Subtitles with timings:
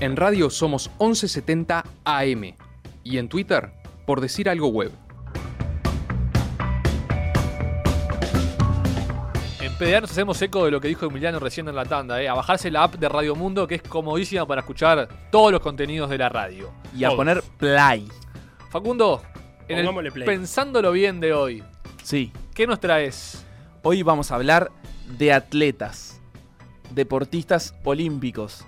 [0.00, 2.54] En radio somos 1170 AM
[3.04, 3.72] y en Twitter
[4.06, 4.92] por decir algo web.
[9.60, 12.28] En PDA nos hacemos eco de lo que dijo Emiliano recién en la tanda, ¿eh?
[12.28, 16.08] a bajarse la app de Radio Mundo que es comodísima para escuchar todos los contenidos
[16.10, 16.70] de la radio.
[16.96, 17.16] Y a Todos.
[17.18, 18.08] poner play.
[18.70, 19.22] Facundo,
[19.66, 20.26] en el Pongámosle play.
[20.26, 21.62] pensándolo bien de hoy,
[22.02, 22.32] Sí.
[22.54, 23.44] ¿qué nos traes?
[23.82, 24.70] Hoy vamos a hablar
[25.18, 26.20] de atletas,
[26.90, 28.64] deportistas olímpicos.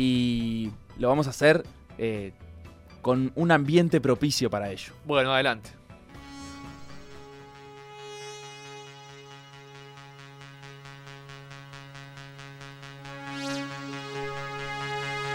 [0.00, 1.64] Y lo vamos a hacer
[1.98, 2.32] eh,
[3.02, 4.92] con un ambiente propicio para ello.
[5.04, 5.70] Bueno, adelante.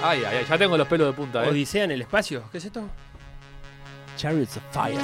[0.02, 1.50] Ay, ay, ay, ya tengo los pelos de punta, ¿eh?
[1.50, 2.44] Odisea en el espacio.
[2.50, 2.88] ¿Qué es esto?
[4.16, 4.98] Chariots of Fire.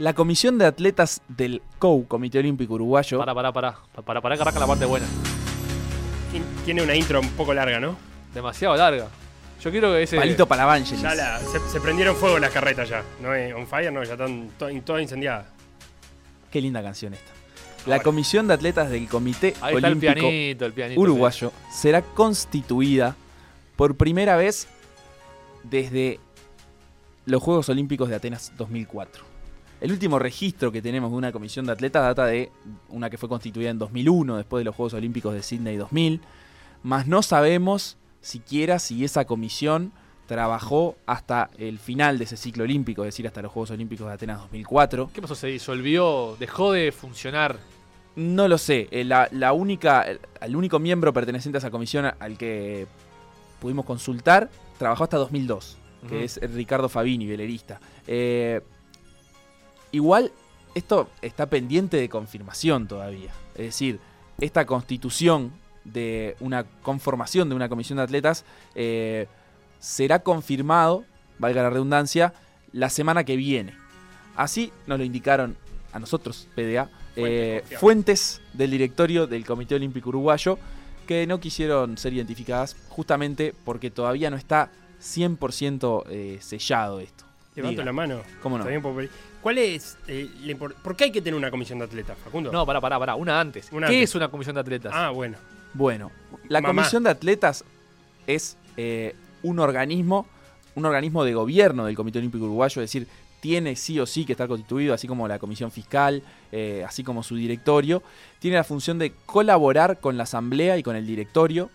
[0.00, 3.78] La Comisión de Atletas del COU, Comité Olímpico Uruguayo, Pará, pará, pará.
[4.04, 5.06] Pará, pará que arranca la parte buena.
[6.64, 7.96] Tien- Tiene una intro un poco larga, ¿no?
[8.34, 9.08] Demasiado larga.
[9.62, 10.16] Yo quiero que ese.
[10.16, 11.00] palito para Vangelis.
[11.02, 13.02] Ya la- se, se prendieron fuego las carretas ya.
[13.20, 13.92] ¿No es on fire?
[13.92, 15.46] No, ya están to- todas incendiadas.
[16.50, 17.30] Qué linda canción esta.
[17.86, 18.04] La Ahora.
[18.04, 21.00] Comisión de Atletas del Comité Ahí está el Olímpico pianito, el pianito.
[21.00, 23.14] Uruguayo será constituida
[23.76, 24.68] por primera vez
[25.64, 26.18] desde
[27.26, 29.22] los Juegos Olímpicos de Atenas 2004.
[29.80, 32.50] El último registro que tenemos de una comisión de atletas data de
[32.88, 36.20] una que fue constituida en 2001, después de los Juegos Olímpicos de Sydney 2000,
[36.84, 39.92] mas no sabemos siquiera si esa comisión
[40.26, 44.12] trabajó hasta el final de ese ciclo olímpico, es decir, hasta los Juegos Olímpicos de
[44.12, 45.10] Atenas 2004.
[45.12, 45.34] ¿Qué pasó?
[45.34, 46.36] ¿Se disolvió?
[46.38, 47.58] ¿Dejó de funcionar?
[48.16, 48.88] No lo sé.
[48.90, 50.04] eh, La, la única,
[50.40, 52.86] el, único miembro perteneciente a esa comisión al que
[53.60, 57.80] pudimos consultar trabajó hasta 2002, que es Ricardo Fabini, velerista.
[58.06, 58.60] Eh,
[59.92, 60.32] igual,
[60.74, 63.32] esto está pendiente de confirmación todavía.
[63.54, 64.00] Es decir,
[64.38, 65.52] esta constitución
[65.84, 69.26] de una conformación de una comisión de atletas eh,
[69.78, 71.04] será confirmado,
[71.38, 72.32] valga la redundancia,
[72.72, 73.74] la semana que viene.
[74.36, 75.56] Así nos lo indicaron
[75.92, 80.58] a nosotros, PDA, eh, fuentes del directorio del Comité Olímpico Uruguayo
[81.06, 84.70] que no quisieron ser identificadas justamente porque todavía no está
[85.00, 87.24] 100% eh, sellado esto.
[87.54, 87.84] Levanto Diga.
[87.84, 88.22] la mano.
[88.42, 88.64] ¿Cómo no?
[89.40, 92.50] ¿Cuál es eh, la ¿Por qué hay que tener una comisión de atletas, Facundo?
[92.50, 93.14] No, pará, pará, pará.
[93.14, 93.68] Una antes.
[93.70, 94.10] Una ¿Qué antes.
[94.10, 94.92] es una comisión de atletas?
[94.94, 95.36] Ah, bueno.
[95.74, 96.10] Bueno,
[96.48, 96.82] la Mamá.
[96.82, 97.64] Comisión de Atletas
[98.26, 100.26] es eh, un organismo,
[100.74, 103.08] un organismo de gobierno del Comité Olímpico Uruguayo, es decir,
[103.40, 107.22] tiene sí o sí que estar constituido, así como la Comisión Fiscal, eh, así como
[107.22, 108.02] su directorio.
[108.38, 111.68] Tiene la función de colaborar con la Asamblea y con el directorio,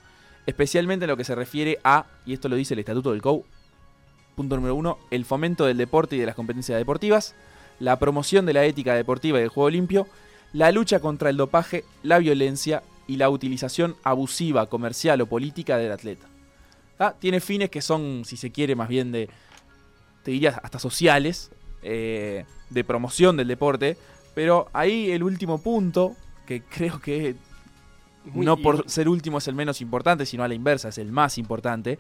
[0.48, 3.46] especialmente en lo que se refiere a, y esto lo dice el Estatuto del COU,
[4.36, 7.36] punto número uno, el fomento del deporte y de las competencias deportivas,
[7.80, 10.08] la promoción de la ética deportiva y del juego limpio,
[10.54, 15.92] la lucha contra el dopaje, la violencia y la utilización abusiva, comercial o política del
[15.92, 16.28] atleta.
[17.00, 17.16] ¿Ah?
[17.18, 19.30] Tiene fines que son, si se quiere, más bien de,
[20.24, 21.50] te diría, hasta sociales,
[21.82, 23.98] eh, de promoción del deporte,
[24.36, 26.16] pero ahí el último punto,
[26.46, 27.36] que creo que
[28.26, 31.12] Muy- no por ser último es el menos importante, sino a la inversa es el
[31.12, 31.98] más importante,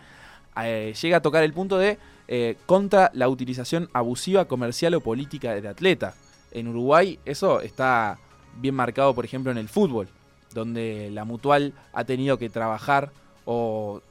[0.61, 1.97] eh, llega a tocar el punto de
[2.27, 6.13] eh, contra la utilización abusiva, comercial o política del atleta.
[6.51, 8.19] En Uruguay eso está
[8.61, 10.07] bien marcado, por ejemplo, en el fútbol,
[10.53, 13.11] donde la mutual ha tenido que trabajar
[13.45, 14.01] o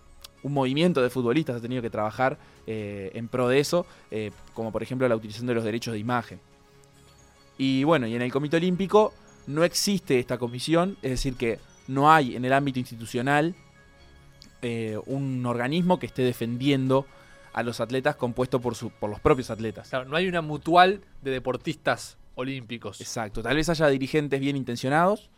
[0.42, 4.70] un movimiento de futbolistas ha tenido que trabajar eh, en pro de eso, eh, como
[4.70, 6.40] por ejemplo la utilización de los derechos de imagen.
[7.58, 9.12] Y bueno, y en el Comité Olímpico
[9.48, 13.54] no existe esta comisión, es decir, que no hay en el ámbito institucional
[14.62, 17.06] eh, un organismo que esté defendiendo
[17.52, 19.88] a los atletas compuesto por, su- por los propios atletas.
[19.88, 23.00] Claro, no hay una mutual de deportistas olímpicos.
[23.00, 25.30] Exacto, tal vez haya dirigentes bien intencionados,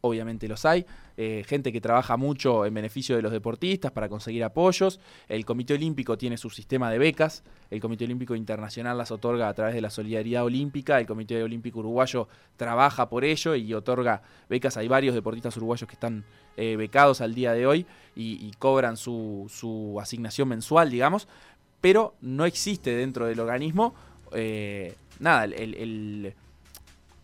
[0.00, 0.86] obviamente los hay,
[1.16, 5.74] eh, gente que trabaja mucho en beneficio de los deportistas para conseguir apoyos, el Comité
[5.74, 9.80] Olímpico tiene su sistema de becas, el Comité Olímpico Internacional las otorga a través de
[9.80, 15.14] la Solidaridad Olímpica, el Comité Olímpico Uruguayo trabaja por ello y otorga becas, hay varios
[15.14, 16.24] deportistas uruguayos que están
[16.56, 21.28] eh, becados al día de hoy y, cobran su, asignación mensual, digamos,
[21.80, 23.94] pero no existe dentro del organismo
[24.32, 26.34] eh, nada, el-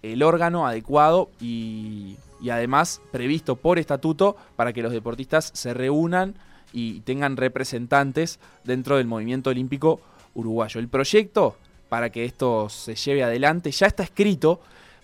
[0.05, 6.35] el órgano adecuado y, y además previsto por estatuto para que los deportistas se reúnan
[6.75, 10.03] y tengan representantes dentro del movimiento olímpico
[10.35, 10.79] uruguayo.
[10.79, 11.57] El proyecto
[11.89, 14.61] para que esto se lleve adelante ya está escrito,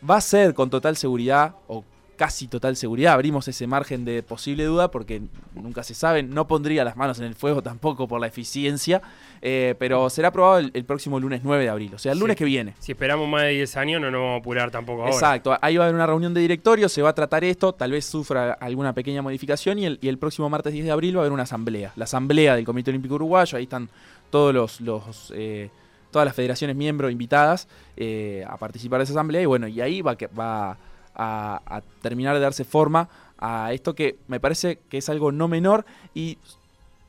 [0.09, 1.83] va a ser con total seguridad, o
[2.20, 3.14] casi total seguridad.
[3.14, 5.22] Abrimos ese margen de posible duda porque
[5.55, 6.22] nunca se sabe.
[6.22, 9.00] No pondría las manos en el fuego tampoco por la eficiencia,
[9.40, 12.34] eh, pero será aprobado el, el próximo lunes 9 de abril, o sea, el lunes
[12.34, 12.40] Sí.
[12.40, 12.75] que viene.
[12.78, 15.14] Si esperamos más de 10 años, no nos vamos a apurar tampoco ahora.
[15.14, 17.93] Exacto, ahí va a haber una reunión de directorio, se va a tratar esto, tal
[17.93, 21.20] vez sufra alguna pequeña modificación y el, y el próximo martes 10 de abril va
[21.20, 21.93] a haber una asamblea.
[21.96, 23.88] La asamblea del Comité Olímpico Uruguayo, ahí están
[24.28, 25.70] todos los, los, eh,
[26.11, 30.02] todas las federaciones miembros invitadas eh, a participar de esa asamblea y bueno, y ahí
[30.02, 30.76] va, que, va
[31.22, 33.08] a, terminar de darse forma
[33.38, 35.84] a esto que me parece que es algo no menor
[36.14, 36.38] y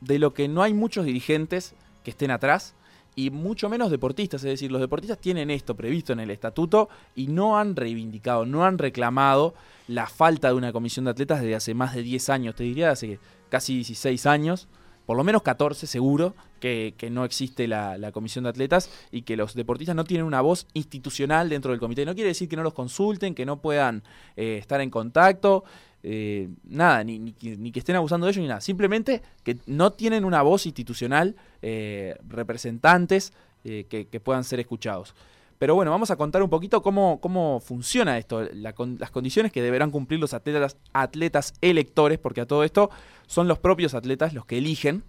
[0.02, 2.76] de lo que no hay muchos dirigentes que estén atrás
[3.16, 7.28] y mucho menos deportistas, es decir, los deportistas tienen esto previsto en el estatuto y
[7.28, 9.54] no han reivindicado, no han reclamado
[9.88, 12.92] la falta de una comisión de atletas desde hace más de 10 años, te diría,
[12.92, 13.20] hace
[13.50, 14.68] casi 16 años,
[15.12, 19.56] por lo menos 14 seguro, que, no existe la, comisión de atletas y que los
[19.56, 22.06] deportistas no tienen una voz institucional dentro del comité.
[22.06, 24.04] No quiere decir que no los consulten, que no puedan
[24.38, 25.66] eh, estar en contacto,
[26.02, 28.62] eh, nada, ni, ni ni que estén abusando de ellos ni nada.
[28.62, 33.34] Simplemente que no tienen una voz institucional, eh, representantes
[33.66, 35.14] eh, que puedan ser escuchados.
[35.62, 39.52] Pero bueno, vamos a contar un poquito cómo, cómo funciona esto, la con- las condiciones
[39.52, 42.90] que deberán cumplir los atletas, atletas electores, porque a todo esto
[43.28, 45.04] son los propios atletas los que eligen,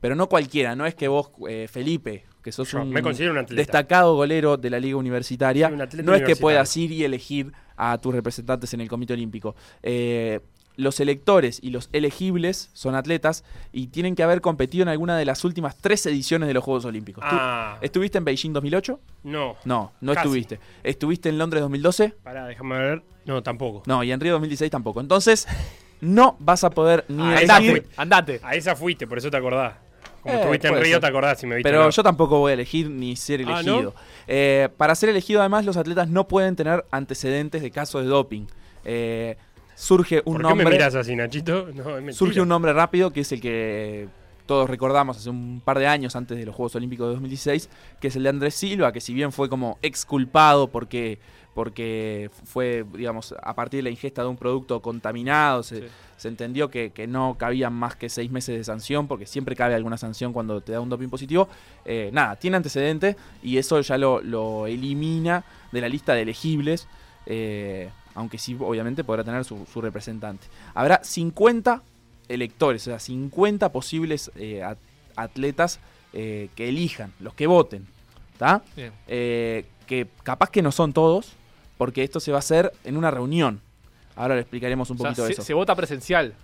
[0.00, 3.30] pero no cualquiera, no es que vos, eh, Felipe, que sos Yo un me considero
[3.38, 7.96] un destacado golero de la liga universitaria, no es que puedas ir y elegir a
[7.98, 9.54] tus representantes en el Comité Olímpico.
[9.84, 10.40] Eh,
[10.76, 15.24] los electores y los elegibles son atletas y tienen que haber competido en alguna de
[15.24, 17.22] las últimas tres ediciones de los Juegos Olímpicos.
[17.22, 18.98] ¿Tú Ah, ¿Estuviste en Beijing 2008?
[19.24, 19.56] no.
[19.64, 20.26] No, no Casi.
[20.26, 20.60] estuviste.
[20.82, 22.14] ¿Estuviste en Londres 2012?
[22.22, 23.02] Pará, déjame ver.
[23.24, 23.82] No, tampoco.
[23.86, 25.00] No, y en Río 2016 tampoco.
[25.00, 25.46] Entonces,
[26.00, 27.70] no vas a poder ni Ah, elegir.
[27.70, 27.86] fue.
[27.96, 28.40] Andate.
[28.42, 29.74] A esa fuiste, por eso te acordás.
[30.22, 31.00] Como Eh, estuviste en Río, ser.
[31.00, 31.68] te acordás si me viste.
[31.68, 31.90] Pero no.
[31.90, 33.82] yo tampoco voy a elegir ni ser Ah, elegido.
[33.82, 33.94] ¿no?
[34.28, 38.46] Eh, para ser elegido, además, los atletas no pueden tener antecedentes de casos de doping.
[38.84, 39.36] Eh,
[39.74, 40.82] surge un ¿Por qué me nombre.
[40.84, 41.68] así, Nachito?
[41.72, 42.12] No.
[42.12, 44.08] Surge un nombre rápido que es el que
[44.46, 47.68] todos recordamos hace un par de años antes de los Juegos Olímpicos de 2016,
[48.00, 51.18] que es el de Andrés Silva, que si bien fue como exculpado porque,
[51.54, 55.86] porque fue, digamos, a partir de la ingesta de un producto contaminado, se, Sí.
[56.16, 59.74] se entendió que, que no cabían más que seis meses de sanción, porque siempre cabe
[59.74, 61.48] alguna sanción cuando te da un doping positivo.
[61.84, 66.88] Eh, nada, tiene antecedentes y eso ya lo, lo elimina de la lista de elegibles.
[67.26, 70.46] eh, aunque sí, obviamente, podrá tener su, su representante.
[70.74, 71.82] Habrá 50
[72.28, 74.78] electores, o sea, 50 posibles eh, at-
[75.16, 75.80] atletas
[76.12, 77.86] eh, que elijan, los que voten.
[78.34, 78.62] ¿Está?
[79.08, 81.32] Eh, que capaz que no son todos,
[81.78, 83.60] porque esto se va a hacer en una reunión.
[84.16, 85.42] Ahora le explicaremos un O sea, poquito de se, eso.
[85.42, 86.34] se vota presencial.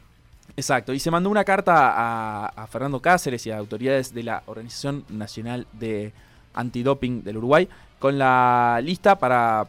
[0.57, 4.43] Exacto, y se mandó una carta a, a Fernando Cáceres y a autoridades de la
[4.47, 6.13] Organización Nacional de
[6.55, 7.69] Antidoping del Uruguay
[7.99, 9.67] con la lista para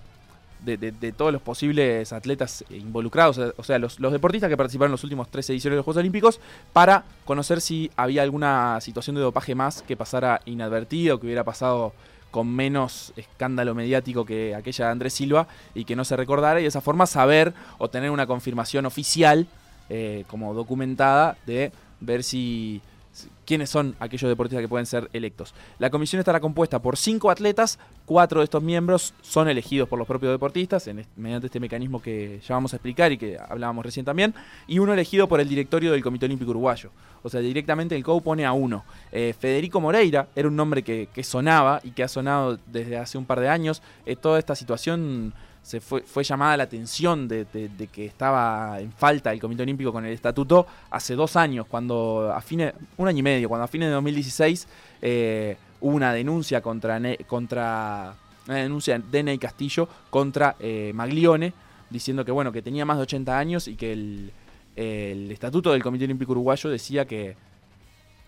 [0.66, 4.90] de, de- de todos los posibles atletas involucrados, o sea, los, los deportistas que participaron
[4.90, 6.40] en los últimos tres ediciones de los Juegos Olímpicos,
[6.74, 11.94] para conocer si había alguna situación de dopaje más que pasara inadvertido, que hubiera pasado
[12.32, 16.64] con menos escándalo mediático que aquella de Andrés Silva y que no se recordara y
[16.64, 19.48] de esa forma saber o tener una confirmación oficial
[19.90, 21.72] eh, como documentada de
[22.02, 22.82] ver si-
[23.50, 25.56] quiénes son aquellos deportistas que pueden ser electos.
[25.80, 30.07] La comisión estará compuesta por cinco atletas, cuatro de estos miembros son elegidos por los
[30.07, 34.36] propios deportistas mediante este mecanismo que ya vamos a explicar y que hablábamos recién también,
[34.68, 36.92] y uno elegido por el directorio del Comité Olímpico Uruguayo.
[37.24, 38.86] O sea, directamente el COU pone a uno.
[39.12, 43.18] Eh, Federico Moreira era un nombre que, que sonaba y que ha sonado desde hace
[43.18, 43.81] un par de años.
[44.06, 47.46] Eh, toda esta situación se fue, fue llamada la atención de,
[47.92, 52.42] que estaba en falta el Comité Olímpico con el estatuto hace dos años, cuando a
[52.42, 54.68] fines, un año y medio, cuando a fines de 2016
[55.01, 58.16] eh, hubo una denuncia contra, contra
[58.48, 61.54] una denuncia de Ney Castillo contra eh, Maglione,
[61.89, 64.32] diciendo que bueno, que tenía más de 80 años y que el,
[64.75, 67.36] el estatuto del Comité Olímpico Uruguayo decía que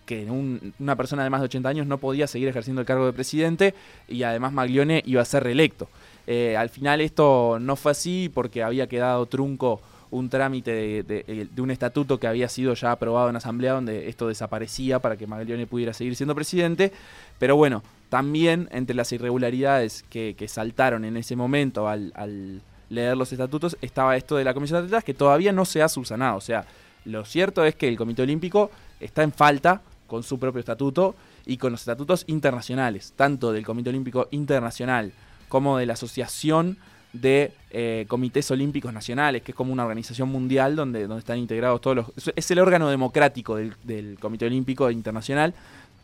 [0.06, 3.06] que un- una persona de más de 80 años no podía seguir ejerciendo el cargo
[3.06, 3.76] de presidente
[4.08, 5.90] y además Maglione iba a ser reelecto.
[6.28, 11.62] Eh, al final esto no fue así porque había quedado trunco un trámite de, de-
[11.62, 15.68] un estatuto que había sido ya aprobado en asamblea donde esto desaparecía para que Maglione
[15.68, 16.92] pudiera seguir siendo presidente.
[17.40, 23.16] Pero bueno, también entre las irregularidades que, que saltaron en ese momento al, al leer
[23.16, 26.36] los estatutos estaba esto de la Comisión de Atletas que todavía no se ha subsanado.
[26.38, 26.66] O sea,
[27.06, 31.56] lo cierto es que el Comité Olímpico está en falta con su propio estatuto y
[31.56, 35.14] con los estatutos internacionales, tanto del Comité Olímpico Internacional
[35.52, 36.78] como de la Asociación
[37.14, 41.82] de eh, Comités Olímpicos Nacionales, que es como una organización mundial donde, donde están integrados
[41.82, 42.06] todos los...
[42.36, 45.54] es- el órgano democrático del, Comité Olímpico Internacional.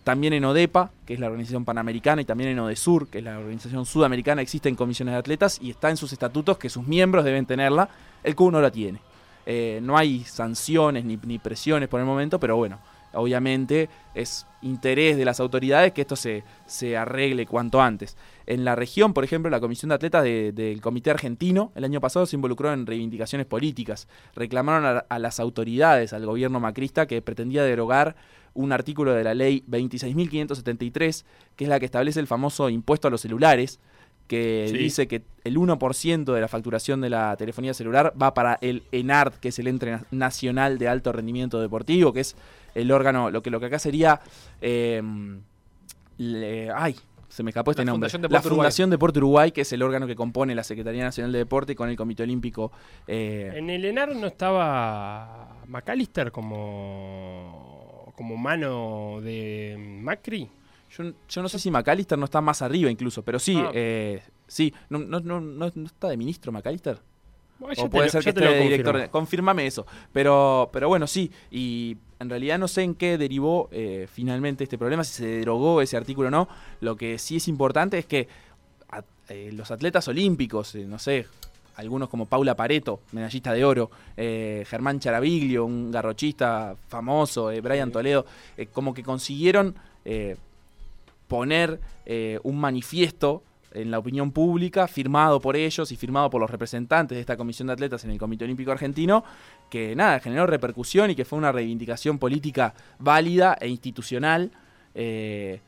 [0.03, 3.39] también en ODEPA, que es la organización panamericana, y también en ODESUR, que es la
[3.39, 7.45] organización sudamericana, existen comisiones de atletas y está en sus estatutos que sus miembros deben
[7.45, 7.87] tenerla.
[8.23, 8.99] El CUB no la tiene.
[9.45, 12.79] Eh, no hay sanciones ni presiones por el momento, pero bueno,
[13.13, 18.17] obviamente es interés de las autoridades que esto se, se arregle cuanto antes.
[18.45, 22.01] En la región, por ejemplo, la Comisión de Atletas de- del Comité Argentino el año
[22.01, 24.07] pasado se involucró en reivindicaciones políticas.
[24.35, 28.15] Reclamaron a, a las autoridades, al gobierno macrista, que pretendía derogar
[28.53, 33.11] un artículo de la ley 26.573, que es la que establece el famoso impuesto a
[33.11, 33.79] los celulares,
[34.27, 34.77] que Sí.
[34.77, 39.35] dice que el 1% de la facturación de la telefonía celular va para el ENARD,
[39.35, 42.35] que es el Ente Na- Nacional de Alto Rendimiento Deportivo, que es
[42.75, 44.19] el órgano, lo que, lo que acá sería...
[44.61, 45.01] eh,
[46.17, 46.95] le- ay,
[47.29, 48.09] se me escapó este La nombre.
[48.09, 48.63] Fundación la Deporte Uruguay.
[48.63, 51.89] Fundación Deporte Uruguay, que es el órgano que compone la Secretaría Nacional de Deporte con
[51.89, 52.71] el Comité Olímpico.
[53.07, 60.49] eh, En el ENAR no estaba McAllister como, como mano de Macri.
[60.89, 63.71] Yo, yo no sé si McAllister no está más arriba incluso, pero sí, Ah.
[63.73, 64.73] eh, sí.
[64.89, 66.99] No, no, no, no- está de ministro McAllister?
[67.59, 69.09] Bueno, O puede lo- ser que esté de director.
[69.09, 69.85] Confírmame eso.
[70.13, 71.31] Pero, pero bueno, sí.
[71.49, 75.81] Y en realidad no sé en qué derivó eh, finalmente este problema, si se derogó
[75.81, 76.47] ese artículo o no.
[76.81, 78.27] Lo que sí es importante es que
[78.89, 81.25] a- eh, los atletas olímpicos, eh, no sé,
[81.77, 87.91] algunos como Paula Pareto, medallista de oro, Germán Charaviglio, un garrochista famoso, Brian.
[87.91, 88.25] Toledo,
[88.73, 89.75] como que consiguieron
[91.27, 93.43] poner eh, un manifiesto
[93.73, 97.67] en la opinión pública, firmado por ellos y firmado por los representantes de esta comisión
[97.67, 99.23] de atletas en el Comité Olímpico Argentino,
[99.69, 104.51] que nada, generó repercusión y que fue una reivindicación política válida e institucional,
[104.95, 105.59] eh,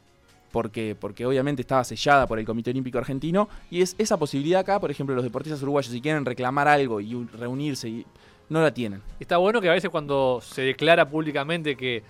[0.52, 4.80] porque, porque obviamente estaba sellada por el Comité Olímpico Argentino, y es esa posibilidad acá,
[4.80, 8.06] por ejemplo, los deportistas uruguayos, si quieren reclamar algo y un- reunirse, y,
[8.48, 9.04] no la tienen.
[9.20, 12.02] Está bueno que a veces cuando se declara públicamente que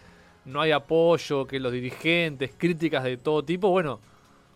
[0.50, 4.00] no hay apoyo, que los dirigentes, críticas de todo tipo, bueno,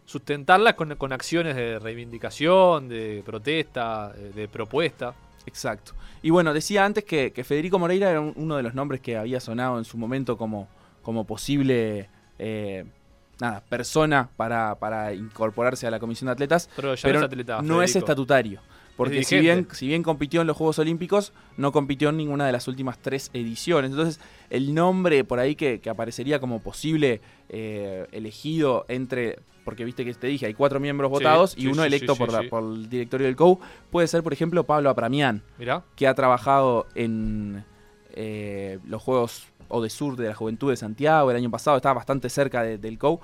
[0.06, 5.14] sustentarlas con, con acciones de reivindicación, de protesta, de, propuesta.
[5.46, 5.94] Exacto.
[6.22, 9.18] Y bueno, decía antes que, que Federico Moreira era un- uno de los nombres que
[9.18, 10.68] había sonado en su momento como,
[11.02, 12.10] como posible
[12.40, 12.86] eh,
[13.40, 17.32] nada, persona para, para incorporarse a la comisión de atletas, Pero ya pero no es
[17.32, 17.62] atleta.
[17.62, 18.62] no es estatutario.
[18.96, 22.52] Porque si bien, si bien compitió en los Juegos Olímpicos, no compitió en ninguna de
[22.52, 23.90] las últimas tres ediciones.
[23.92, 24.20] Entonces,
[24.52, 27.20] el nombre por ahí que, que aparecería como posible
[27.50, 31.82] eh, elegido entre, porque viste que te dije, hay cuatro miembros Sí, votados y uno
[31.82, 33.60] sí, electo por, la- por el directorio del COU,
[33.90, 35.84] puede ser, por ejemplo, Pablo Apramián Mirá.
[35.96, 37.64] que ha trabajado en
[38.14, 41.96] eh, los Juegos o de Sur de la Juventud de Santiago el año pasado, estaba
[41.96, 43.20] bastante cerca de- del COU.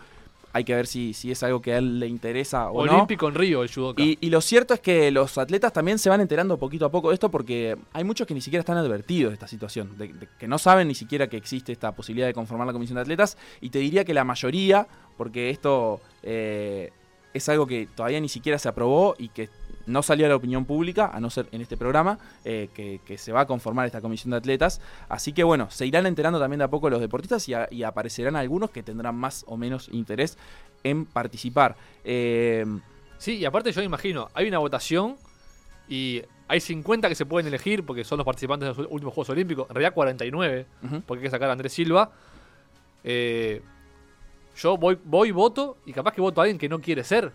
[0.51, 2.93] Hay que ver si, si es algo que a él le interesa o no.
[2.93, 4.01] Olímpico en Río, el judoka.
[4.01, 7.09] Y, y lo cierto es que los atletas también se van enterando poquito a poco
[7.09, 10.27] de esto porque hay muchos que ni siquiera están advertidos de esta situación, de, de
[10.39, 13.37] que no saben ni siquiera que existe esta posibilidad de conformar la comisión de atletas
[13.61, 14.87] y te diría que la mayoría,
[15.17, 16.91] porque esto eh,
[17.33, 19.49] es algo que todavía ni siquiera se aprobó y que
[19.89, 23.17] no salió a la opinión pública, a no ser en este programa, eh, que, que
[23.17, 24.79] se va a conformar esta comisión de atletas.
[25.09, 27.83] Así que bueno, se irán enterando también de a poco los deportistas y, a- y
[27.83, 30.37] aparecerán algunos que tendrán más o menos interés
[30.83, 31.75] en participar.
[32.03, 32.65] Eh,
[33.17, 35.17] Sí, y aparte yo imagino, hay una votación
[35.89, 39.29] y hay 50 que se pueden elegir porque son los participantes de los últimos Juegos
[39.31, 39.67] Olímpicos.
[39.69, 41.01] En realidad 49, ujú.
[41.05, 42.11] porque hay que sacar a Andrés Silva.
[43.03, 43.61] Eh,
[44.57, 47.31] yo voy, voy, voto y capaz que voto a alguien que no quiere ser.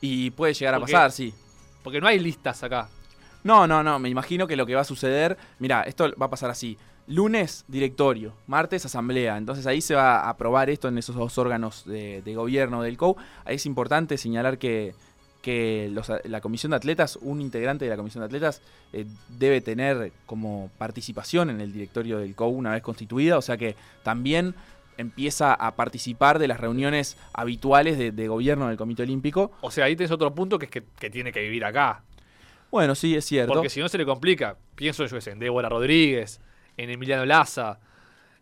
[0.00, 1.32] Y puede llegar a pasar, sí.
[1.82, 2.88] Porque no hay listas acá.
[3.44, 6.30] No, no, no, me imagino que lo que va a suceder, mira, esto va a
[6.30, 6.76] pasar así.
[7.06, 8.34] Lunes, directorio.
[8.46, 9.38] Martes, asamblea.
[9.38, 12.98] Entonces ahí se va a aprobar esto en esos dos órganos de, de gobierno del
[12.98, 13.16] COU.
[13.44, 14.94] Ahí es importante señalar que,
[15.40, 15.90] que
[16.24, 18.60] la comisión de atletas, un integrante de la comisión de atletas,
[18.92, 23.38] eh, debe tener como participación en el directorio del COU una vez constituida.
[23.38, 24.54] O sea que también
[24.98, 29.52] empieza a participar de las reuniones habituales de, de gobierno del Comité Olímpico.
[29.62, 32.02] O sea, ahí tenés otro punto que es que, que tiene que vivir acá.
[32.70, 33.54] Bueno, sí, es cierto.
[33.54, 34.58] Porque si no se le complica.
[34.74, 36.40] Pienso yo en Débora Rodríguez,
[36.76, 37.80] en Emiliano Laza,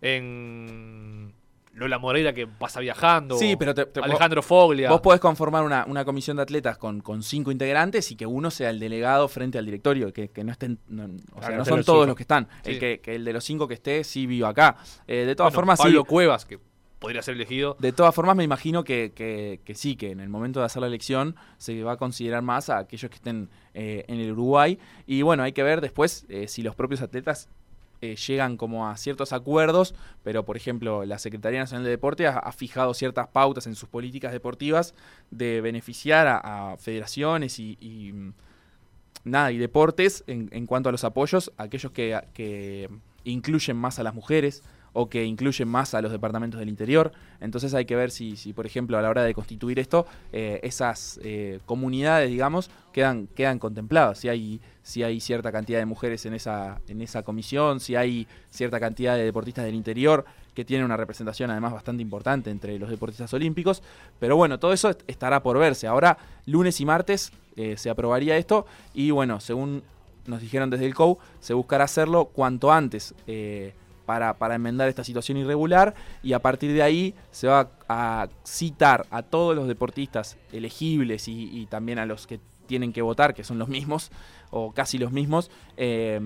[0.00, 1.32] en
[1.76, 3.36] Lola Moreira que pasa viajando.
[3.38, 4.90] Sí, pero te- te- Alejandro Foglia.
[4.90, 8.50] Vos podés conformar una, una comisión de atletas con, con cinco integrantes y que uno
[8.50, 11.62] sea el delegado frente al directorio, que, que no estén, no, o sea, Claro, no
[11.62, 12.06] estén son los todos cinco.
[12.06, 12.48] los que están.
[12.64, 12.70] Sí.
[12.72, 14.76] El que, que el de los cinco que esté sí vivo acá.
[15.06, 16.06] Eh, de todas Bueno, formas, Pablo sí.
[16.08, 16.58] Cuevas, que
[16.98, 17.76] podría ser elegido.
[17.78, 20.80] De todas formas, me imagino que, que- que sí, que en el momento de hacer
[20.80, 24.78] la elección se va a considerar más a aquellos que estén eh, en el Uruguay.
[25.06, 27.50] Y bueno, hay que ver después eh, si los propios atletas
[28.00, 32.52] eh, llegan como a ciertos acuerdos, pero por ejemplo, la Secretaría Nacional de Deporte ha,
[32.52, 34.94] fijado ciertas pautas en sus políticas deportivas
[35.30, 38.32] de beneficiar a, federaciones y, y, mm,
[39.24, 42.88] nada, y deportes en, en cuanto a los apoyos, aquellos que, que
[43.24, 44.62] incluyen más a las mujeres
[44.98, 47.12] o que incluyen más a los departamentos del interior.
[47.40, 50.58] Entonces hay que ver si, si por ejemplo, a la hora de constituir esto, eh,
[50.62, 54.18] esas eh, comunidades, digamos, quedan, quedan contempladas.
[54.20, 58.26] Si hay, si hay cierta cantidad de mujeres en esa, en esa comisión, si hay
[58.50, 60.24] cierta cantidad de deportistas del interior
[60.54, 63.82] que tienen una representación además bastante importante entre los deportistas olímpicos.
[64.18, 65.86] Pero bueno, todo eso est- estará por verse.
[65.86, 69.82] Ahora, lunes y martes eh, se aprobaría esto y bueno, según
[70.26, 73.14] nos dijeron desde el COU, se buscará hacerlo cuanto antes
[74.06, 79.06] para, para enmendar esta situación irregular y a partir de ahí se va a citar
[79.10, 83.58] a todos los deportistas elegibles y, también a los que tienen que votar, que son
[83.58, 84.10] los mismos
[84.50, 86.20] o casi los mismos, eh,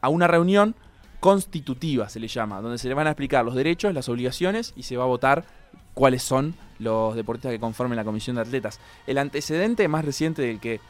[0.00, 0.74] a una reunión
[1.20, 4.84] constitutiva, se le llama, donde se le van a explicar los derechos, las obligaciones y
[4.84, 5.44] se va a votar
[5.94, 8.80] cuáles son los deportistas que conformen la comisión de atletas.
[9.06, 10.80] El antecedente más reciente del que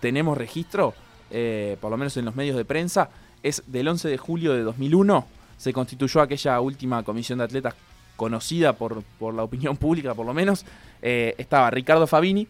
[0.00, 0.94] tenemos registro,
[1.30, 3.10] eh, por lo menos en los medios de prensa,
[3.42, 5.26] es del 11 de julio de 2001.
[5.56, 7.74] Se constituyó aquella última comisión de atletas
[8.16, 10.64] conocida por, por la opinión pública, por lo menos.
[11.02, 12.46] Eh, estaba Ricardo Fabini,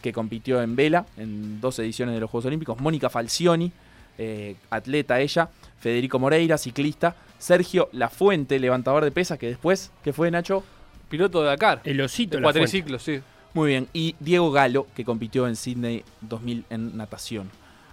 [0.00, 3.70] que compitió en vela en dos ediciones de los Juegos Olímpicos, Mónica Falcioni,
[4.18, 10.30] eh, atleta ella, Federico Moreira, ciclista, Sergio Lafuente, levantador de pesas, que después, ¿qué fue
[10.30, 10.62] Nacho?
[11.08, 11.80] Piloto de Dakar.
[11.84, 12.32] El osito.
[12.32, 12.44] Fuente.
[12.44, 13.20] cuatriciclo, sí.
[13.52, 17.50] Muy bien, y Diego Galo, que compitió en Sydney 2000 en natación.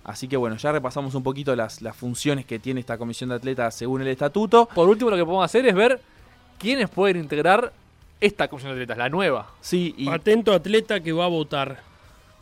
[0.08, 3.36] Así que bueno, ya repasamos un poquito las, las funciones que tiene esta comisión de
[3.36, 4.66] atletas según el estatuto.
[4.74, 6.02] Por último, lo que podemos hacer es ver
[6.58, 7.74] quiénes pueden integrar
[8.22, 9.50] esta comisión de atletas, la nueva.
[9.60, 11.82] Sí, y Atento atleta que va a votar.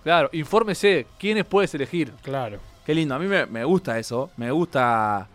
[0.03, 2.13] Claro, infórmese quiénes puedes elegir.
[2.22, 2.60] Claro.
[2.86, 5.27] qué lindo, a mí me, me gusta eso, me gusta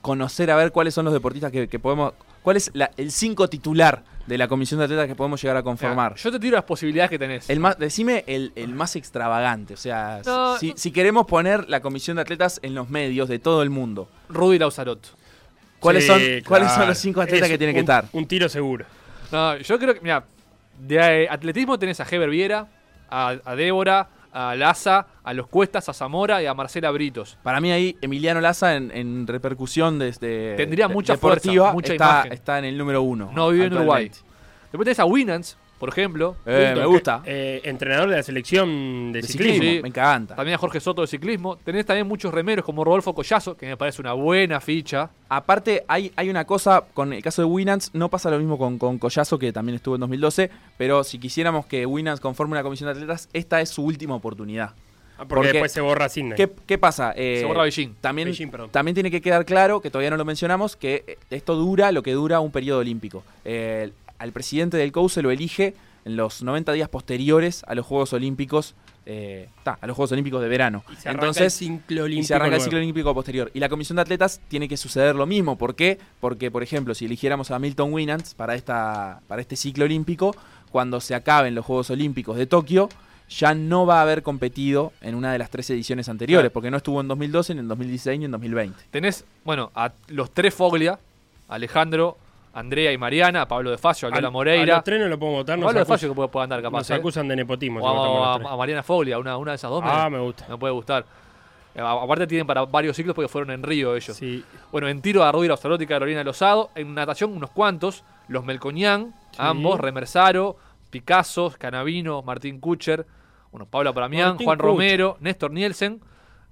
[0.00, 2.14] conocer a ver cuáles son los deportistas que, que podemos...
[2.44, 5.62] ¿Cuál es la- el 5 titular de la comisión de atletas que podemos llegar a
[5.62, 6.12] conformar?
[6.12, 7.48] Mira, Yo te tiro las posibilidades que tenés.
[7.48, 10.76] El más, decime el, el más extravagante, o sea, No, si, no.
[10.76, 14.58] si queremos poner la comisión de atletas en los medios de todo el mundo, Rudy
[14.58, 15.16] Lauzarot.
[15.80, 18.04] ¿cuáles, Sí, son, ¿cuáles son los cinco atletas Es que tienen que estar?
[18.12, 18.84] Un tiro seguro.
[19.32, 20.24] No, yo creo que, mira,
[20.78, 22.68] de eh, atletismo tenés a Heber Viera,
[23.08, 27.38] a, a Débora, a Laza, a los Cuestas, a Zamora y a Marcela Britos.
[27.42, 32.04] Para mí ahí Emiliano Laza en, en repercusión desde Tendría mucha deportiva fuerza, mucha está,
[32.04, 32.32] imagen.
[32.32, 33.30] está en el número uno.
[33.32, 34.10] No vive en Uruguay.
[34.72, 36.34] Después tenés a Winans, por ejemplo.
[36.46, 37.20] Eh, me gusta.
[37.26, 39.52] Eh, entrenador de la selección de, De ciclismo.
[39.54, 39.82] ciclismo, Sí.
[39.82, 40.34] me encanta.
[40.34, 41.56] También a Jorge Soto de ciclismo.
[41.56, 45.10] Tenés también muchos remeros como Rodolfo Collazo, que me parece una buena ficha.
[45.28, 48.78] Aparte, hay, hay una cosa, con el caso de Winans, no pasa lo mismo con,
[48.78, 52.86] con Collazo, que también estuvo en 2012, pero si quisiéramos que Winans conforme una comisión
[52.86, 54.70] de atletas, esta es su última oportunidad.
[55.16, 56.34] Ah, porque, Porque- después se borra Sydney.
[56.34, 57.12] ¿Qué, qué pasa?
[57.14, 57.94] Eh, Se borra Beijing.
[58.00, 58.70] También, Beijing, perdón.
[58.70, 62.12] también tiene que quedar claro, que todavía no lo mencionamos, que esto dura lo que
[62.12, 63.22] dura un periodo olímpico.
[63.44, 65.74] Eh, al presidente del COU se lo elige
[66.04, 68.74] en los 90 días posteriores a los Juegos Olímpicos,
[69.06, 70.84] eh, ta, a los Juegos Olímpicos de verano.
[70.92, 72.20] Y se arranca Entonces, el ciclo olímpico.
[72.20, 73.50] y se arranca el ciclo olímpico posterior.
[73.54, 75.56] Y la comisión de atletas tiene que suceder lo mismo.
[75.56, 75.98] ¿Por qué?
[76.20, 80.34] Porque, por ejemplo, si eligiéramos a Milton Winans para, esta, para este ciclo olímpico,
[80.70, 82.88] cuando se acaben los Juegos Olímpicos de Tokio,
[83.28, 86.76] ya no va a haber competido en una de las tres ediciones anteriores, porque no
[86.76, 88.78] estuvo en 2012, ni en 2016, ni en 2020.
[88.90, 90.98] Tenés, bueno, a los tres Foglia,
[91.48, 92.18] Alejandro,
[92.54, 94.74] Andrea y Mariana, Pablo de Facio, a Lola Moreira.
[94.74, 95.58] A los tres no lo puedo votar.
[95.58, 96.78] Pablo de Facio que puede, puede andar capaz.
[96.78, 96.94] nos ¿eh?
[96.94, 97.80] acusan de nepotismo.
[97.80, 99.82] O a, a- a Mariana Foglia, una, una de esas dos.
[99.84, 100.46] Ah, me gusta.
[100.48, 101.04] me puede gustar.
[101.74, 104.16] Eh, Aparte tienen para varios ciclos porque fueron en Río ellos.
[104.16, 104.44] Sí.
[104.70, 105.48] Bueno, en tiro a Rudy
[105.80, 106.70] y Carolina Lozado.
[106.76, 108.04] En natación unos cuantos.
[108.28, 109.38] Los Melcoñán, Sí.
[109.38, 109.80] ambos.
[109.80, 110.56] Remersaro,
[110.90, 113.04] Picasso, Canavino, Martín Kucher.
[113.50, 114.58] Bueno, Pablo Paramián, Martín Juan.
[114.60, 116.00] Romero, Néstor Nielsen,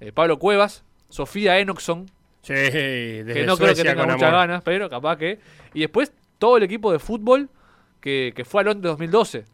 [0.01, 2.07] eh, Pablo Cuevas, Sofía Enoxon,
[2.43, 4.33] Sí, desde que no creo que tenga muchas amor.
[4.41, 5.39] ganas, pero capaz que.
[5.75, 7.49] Y después todo el equipo de fútbol
[8.01, 9.45] que, que fue al Londres 2012.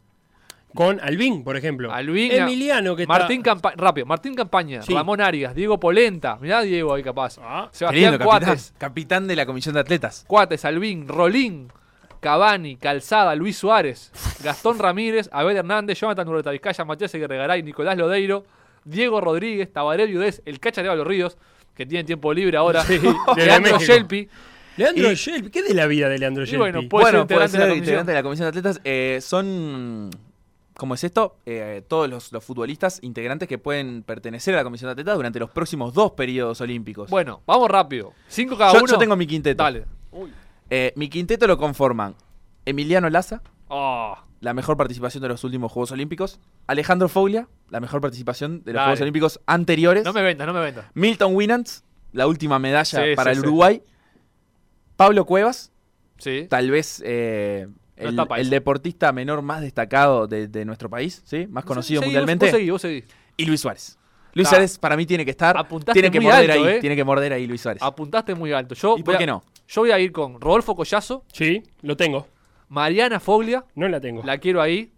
[0.74, 1.92] Con Albín, por ejemplo.
[1.92, 3.52] Albín, Emiliano, que Martín está...
[3.52, 4.94] Campa rápido, Martín Campaña, Sí.
[4.94, 7.38] Ramón Arias, Diego Polenta, mirá Diego ahí capaz.
[7.42, 10.24] Ah, Sebastián lindo, capitán, Cuates, capitán de la comisión de atletas.
[10.28, 11.72] Cuates, Albín, Rolín,
[12.20, 14.12] Cavani, Calzada, Luis Suárez,
[14.44, 18.44] Gastón Ramírez, Abel Hernández, Jonathan Ureta Vizcaya, Matías Guerregaray, Nicolás Lodeiro,
[18.84, 21.38] Diego Rodríguez, Tabaré Viudés, el Cacha de los Ríos,
[21.78, 22.98] que tiene tiempo libre ahora, Sí,
[23.36, 23.78] Leandro.
[23.78, 24.28] Shelpi,
[24.76, 25.50] Leandro Shelby.
[25.50, 26.58] ¿Qué de la vida de Leandro Y Shelby?
[26.58, 27.78] bueno, Puede ser bueno, puede integrante de la ser comisión.
[27.84, 28.80] integrante de la comisión de atletas.
[28.84, 30.10] Eh, son,
[30.76, 31.36] ¿cómo es esto?
[31.46, 35.38] Eh, todos los, los futbolistas integrantes que pueden pertenecer a la comisión de atletas durante
[35.38, 37.08] los próximos dos periodos olímpicos.
[37.10, 38.12] Bueno, vamos rápido.
[38.28, 38.88] Cinco cada yo, uno.
[38.92, 39.62] yo tengo mi quinteto.
[39.62, 39.84] Dale.
[40.70, 42.14] Eh, mi quinteto lo conforman
[42.66, 46.38] Emiliano Laza, Oh, la mejor participación de los últimos Juegos Olímpicos.
[46.66, 48.84] Alejandro Foglia, la mejor participación de los Dale.
[48.86, 50.04] Juegos Olímpicos anteriores.
[50.04, 50.86] no me ventas, no me ventas.
[50.94, 53.48] Milton Winans, la última medalla Sí, para sí, el sí.
[53.48, 53.82] Uruguay.
[54.96, 55.72] Pablo Cuevas,
[56.18, 56.46] Sí.
[56.48, 57.68] tal vez eh,
[58.12, 61.46] No el, deportista menor más destacado de, de nuestro país, ¿sí?
[61.48, 62.46] más conocido Seguí, mundialmente.
[62.46, 63.04] Vos, vos seguí, vos seguí.
[63.36, 63.98] Y Luis Suárez.
[64.34, 64.48] Luis.
[64.48, 65.56] Suárez para mí tiene que estar.
[65.56, 66.80] Apuntaste Tiene que muy morder alto, ahí, eh.
[66.80, 67.82] tiene que morder ahí Luis Suárez.
[67.82, 68.74] Apuntaste muy alto.
[68.74, 69.42] Yo ¿Y por a- qué no?
[69.66, 72.26] Yo voy a ir con Rodolfo Collazo, Sí, lo tengo.
[72.68, 74.22] Mariana Foglia, No la tengo.
[74.24, 74.92] la quiero ahí.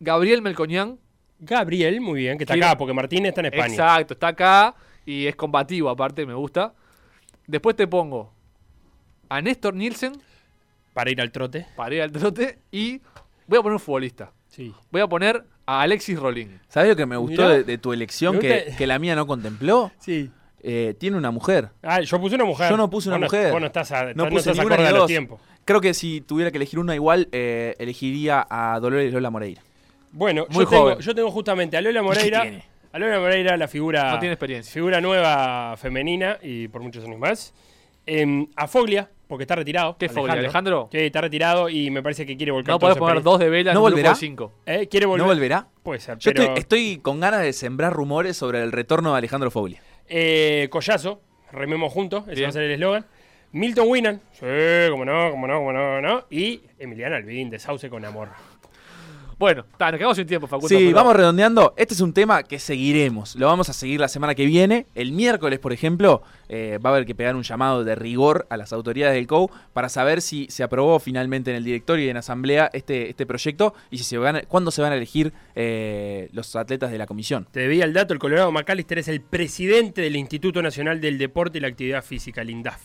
[0.00, 0.98] Gabriel Melcoñán,
[1.38, 3.66] Gabriel, muy bien, que está Quiero- acá, porque Martín está en España.
[3.68, 6.74] exacto, está acá y es combativo, aparte, me gusta.
[7.46, 8.32] Después te pongo
[9.28, 10.12] a Néstor Nielsen
[10.92, 11.66] Para ir al trote.
[11.76, 13.00] para ir al trote y
[13.46, 14.32] voy a poner un futbolista.
[14.48, 14.74] Sí.
[14.90, 16.60] Voy a poner a Alexis Rolín.
[16.68, 17.54] ¿Sabes lo que me gustó Mirá.
[17.54, 19.92] de, de tu elección que, que la mía no contempló?
[19.98, 20.30] Sí.
[20.60, 21.70] Eh, tiene una mujer.
[21.82, 22.70] Ah, yo puse una mujer.
[22.70, 23.52] Yo no puse una mujer.
[23.52, 25.40] Vos no estás, a, No no puse estás acorde a los tiempos.
[25.66, 29.60] Creo que si tuviera que elegir una igual, eh, elegiría a Dolores Lola Moreira.
[30.12, 30.98] Bueno, Muy yo, tengo, joven.
[31.00, 32.42] yo tengo justamente a Lola Moreira.
[32.42, 32.64] tiene?
[32.92, 34.12] A Lola Moreira, la figura.
[34.12, 34.72] No tiene experiencia.
[34.72, 37.52] Figura nueva femenina y por muchos años más.
[38.06, 39.96] Em, a Foglia, porque está retirado.
[39.98, 40.88] ¿Qué Foglia, Alejandro?
[40.92, 43.72] Sí, está retirado y me parece que quiere volcar No podés poner dos de vela
[43.72, 44.10] en ¿No un grupo volverá?
[44.10, 44.52] de cinco.
[44.64, 44.86] ¿Eh?
[44.88, 45.26] ¿Quiere volver?
[45.26, 45.66] ¿No volverá?
[45.82, 46.42] Puede ser, Yo pero...
[46.44, 49.82] estoy, estoy con ganas de sembrar rumores sobre el retorno de Alejandro Foglia.
[50.08, 52.44] Eh, Collazo, rememos juntos, ese Bien.
[52.46, 53.04] va a ser el eslogan.
[53.56, 54.46] Milton Winan, sí,
[54.90, 56.24] como no, como no, como no, no.
[56.30, 58.28] Y Emiliano Alvin, de Sauce con amor.
[59.38, 60.68] Bueno, ta, nos quedamos sin tiempo, Facundo.
[60.68, 61.74] Sí, pero- vamos redondeando.
[61.76, 63.36] Este es un tema que seguiremos.
[63.36, 64.86] Lo vamos a seguir la semana que viene.
[64.94, 68.56] El miércoles, por ejemplo, eh, va a haber que pegar un llamado de rigor a
[68.56, 72.16] las autoridades del COU para saber si se aprobó finalmente en el directorio y en
[72.16, 76.30] asamblea este, este proyecto y si se van a- cuándo se van a elegir eh,
[76.32, 77.46] los atletas de la comisión.
[77.50, 81.58] Te debía el dato, el Colorado McAllister es el presidente del Instituto Nacional del Deporte
[81.58, 82.80] y la Actividad Física, el INDAF.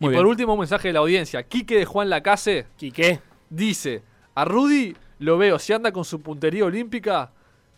[0.00, 1.42] Y por último, un mensaje de la audiencia.
[1.44, 4.02] Quique de Juan Lacase Quique, dice:
[4.34, 7.30] A Rudy lo veo, si anda con su puntería olímpica,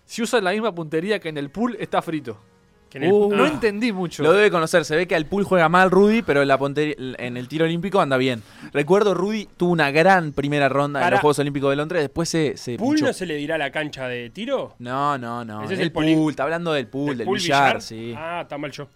[0.04, 2.40] si usa la misma puntería que en el pool, está frito.
[2.88, 4.22] que en el- Uh, No Ah, entendí mucho.
[4.22, 4.84] Lo debe conocer.
[4.84, 6.56] Se ve que al pool juega mal Rudy, pero en, la
[7.18, 8.42] en el tiro olímpico anda bien.
[8.72, 11.16] Recuerdo, Rudy tuvo una gran primera ronda en Pará.
[11.16, 12.02] los Juegos Olímpicos de Londres.
[12.02, 13.06] Después se, se ¿Pool pinchó.
[13.06, 14.76] no se le dirá la cancha de tiro?
[14.78, 15.64] No, no, no.
[15.64, 18.14] Ese es el pool, está hablando del pool, del, pool billar, sí.
[18.16, 18.88] Ah, está mal yo.